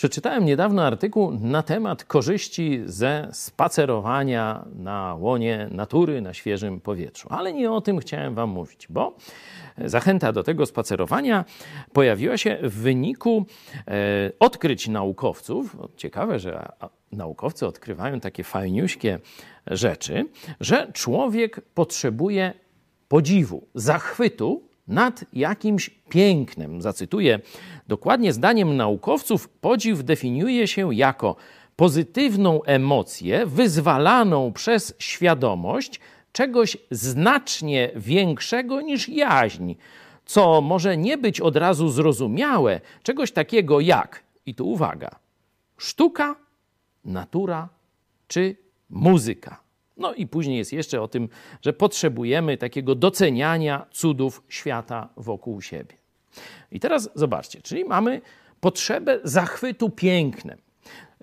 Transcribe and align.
Przeczytałem 0.00 0.44
niedawno 0.44 0.82
artykuł 0.82 1.30
na 1.40 1.62
temat 1.62 2.04
korzyści 2.04 2.80
ze 2.84 3.28
spacerowania 3.32 4.64
na 4.74 5.14
łonie 5.14 5.68
natury, 5.70 6.20
na 6.20 6.34
świeżym 6.34 6.80
powietrzu. 6.80 7.28
Ale 7.30 7.52
nie 7.52 7.72
o 7.72 7.80
tym 7.80 7.98
chciałem 7.98 8.34
Wam 8.34 8.50
mówić, 8.50 8.86
bo 8.90 9.16
zachęta 9.78 10.32
do 10.32 10.42
tego 10.42 10.66
spacerowania 10.66 11.44
pojawiła 11.92 12.36
się 12.36 12.58
w 12.62 12.74
wyniku 12.74 13.46
e, 13.88 14.32
odkryć 14.38 14.88
naukowców. 14.88 15.76
Ciekawe, 15.96 16.38
że 16.38 16.68
naukowcy 17.12 17.66
odkrywają 17.66 18.20
takie 18.20 18.44
fajniuśkie 18.44 19.18
rzeczy, 19.66 20.26
że 20.60 20.92
człowiek 20.92 21.60
potrzebuje 21.74 22.52
podziwu, 23.08 23.66
zachwytu 23.74 24.69
nad 24.90 25.24
jakimś 25.32 25.90
pięknem. 26.08 26.82
Zacytuję 26.82 27.40
dokładnie 27.88 28.32
zdaniem 28.32 28.76
naukowców: 28.76 29.48
podziw 29.48 30.04
definiuje 30.04 30.68
się 30.68 30.94
jako 30.94 31.36
pozytywną 31.76 32.62
emocję 32.62 33.46
wyzwalaną 33.46 34.52
przez 34.52 34.94
świadomość 34.98 36.00
czegoś 36.32 36.76
znacznie 36.90 37.90
większego 37.96 38.80
niż 38.80 39.08
jaźń, 39.08 39.74
co 40.24 40.60
może 40.60 40.96
nie 40.96 41.18
być 41.18 41.40
od 41.40 41.56
razu 41.56 41.88
zrozumiałe, 41.88 42.80
czegoś 43.02 43.32
takiego 43.32 43.80
jak, 43.80 44.22
i 44.46 44.54
tu 44.54 44.68
uwaga, 44.68 45.10
sztuka, 45.78 46.36
natura 47.04 47.68
czy 48.28 48.56
muzyka. 48.90 49.69
No 50.00 50.14
i 50.14 50.26
później 50.26 50.58
jest 50.58 50.72
jeszcze 50.72 51.02
o 51.02 51.08
tym, 51.08 51.28
że 51.62 51.72
potrzebujemy 51.72 52.56
takiego 52.56 52.94
doceniania 52.94 53.86
cudów 53.90 54.42
świata 54.48 55.08
wokół 55.16 55.62
siebie. 55.62 55.94
I 56.72 56.80
teraz 56.80 57.10
zobaczcie, 57.14 57.62
czyli 57.62 57.84
mamy 57.84 58.20
potrzebę 58.60 59.20
zachwytu 59.24 59.90
pięknem. 59.90 60.58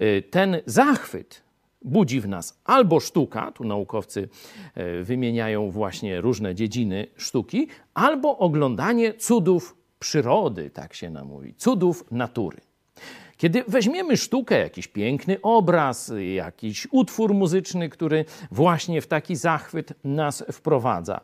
Y, 0.02 0.24
ten 0.30 0.62
zachwyt 0.66 1.44
budzi 1.82 2.22
w 2.22 2.28
nas 2.28 2.60
albo 2.66 3.00
sztuka, 3.00 3.52
tu 3.52 3.64
naukowcy 3.64 4.30
y, 5.00 5.04
wymieniają 5.04 5.72
właśnie 5.72 6.22
różne 6.22 6.56
dziedziny 6.56 7.08
sztuki, 7.16 7.68
albo 7.94 8.38
oglądanie 8.38 9.14
cudów 9.14 9.76
przyrody, 10.00 10.70
tak 10.70 10.94
się 10.94 11.10
nam 11.10 11.28
mówi, 11.28 11.54
cudów 11.54 12.12
natury. 12.12 12.67
Kiedy 13.38 13.64
weźmiemy 13.68 14.18
sztukę, 14.18 14.60
jakiś 14.60 14.88
piękny 14.88 15.42
obraz, 15.42 16.12
jakiś 16.36 16.88
utwór 16.92 17.34
muzyczny, 17.34 17.90
który 17.90 18.26
właśnie 18.52 19.02
w 19.02 19.08
taki 19.08 19.36
zachwyt 19.36 19.94
nas 20.04 20.44
wprowadza, 20.52 21.22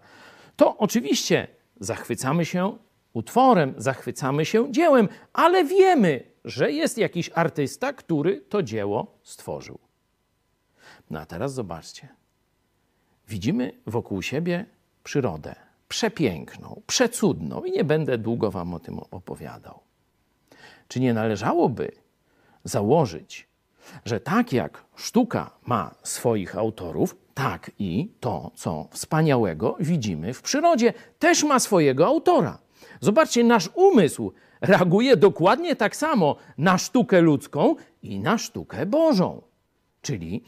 to 0.55 0.77
oczywiście 0.77 1.47
zachwycamy 1.79 2.45
się 2.45 2.77
utworem, 3.13 3.73
zachwycamy 3.77 4.45
się 4.45 4.71
dziełem, 4.71 5.09
ale 5.33 5.65
wiemy, 5.65 6.23
że 6.45 6.71
jest 6.71 6.97
jakiś 6.97 7.31
artysta, 7.35 7.93
który 7.93 8.41
to 8.41 8.63
dzieło 8.63 9.17
stworzył. 9.23 9.79
No 11.09 11.19
a 11.19 11.25
teraz 11.25 11.53
zobaczcie. 11.53 12.07
Widzimy 13.27 13.71
wokół 13.87 14.21
siebie 14.21 14.65
przyrodę 15.03 15.55
przepiękną, 15.87 16.81
przecudną 16.87 17.63
i 17.63 17.71
nie 17.71 17.83
będę 17.83 18.17
długo 18.17 18.51
Wam 18.51 18.73
o 18.73 18.79
tym 18.79 18.99
opowiadał. 18.99 19.79
Czy 20.87 20.99
nie 20.99 21.13
należałoby 21.13 22.02
założyć, 22.63 23.47
że 24.05 24.19
tak 24.19 24.53
jak 24.53 24.85
sztuka 24.95 25.51
ma 25.65 25.95
swoich 26.03 26.57
autorów, 26.57 27.15
tak 27.33 27.71
i 27.79 28.11
to, 28.19 28.51
co 28.55 28.87
wspaniałego 28.91 29.75
widzimy 29.79 30.33
w 30.33 30.41
przyrodzie, 30.41 30.93
też 31.19 31.43
ma 31.43 31.59
swojego 31.59 32.05
autora. 32.05 32.57
Zobaczcie, 33.01 33.43
nasz 33.43 33.69
umysł 33.73 34.33
reaguje 34.61 35.17
dokładnie 35.17 35.75
tak 35.75 35.95
samo 35.95 36.35
na 36.57 36.77
sztukę 36.77 37.21
ludzką 37.21 37.75
i 38.03 38.19
na 38.19 38.37
sztukę 38.37 38.85
Bożą, 38.85 39.41
czyli 40.01 40.43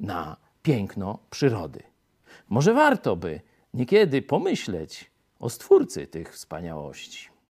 na 0.00 0.36
piękno 0.62 1.18
przyrody. 1.30 1.82
Może 2.48 2.74
warto 2.74 3.16
by 3.16 3.40
niekiedy 3.74 4.22
pomyśleć 4.22 5.10
o 5.40 5.50
stwórcy 5.50 6.06
tych 6.06 6.34
wspaniałości. 6.34 7.28